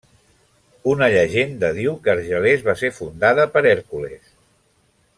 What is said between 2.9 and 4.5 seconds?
fundada per Hèrcules.